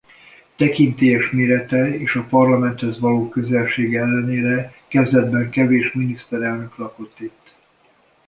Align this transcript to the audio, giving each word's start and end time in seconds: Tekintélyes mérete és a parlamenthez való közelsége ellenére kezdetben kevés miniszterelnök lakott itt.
Tekintélyes 0.55 1.29
mérete 1.31 1.97
és 1.97 2.15
a 2.15 2.23
parlamenthez 2.29 2.99
való 2.99 3.29
közelsége 3.29 3.99
ellenére 4.01 4.73
kezdetben 4.87 5.49
kevés 5.49 5.93
miniszterelnök 5.93 6.77
lakott 6.77 7.19
itt. 7.19 7.53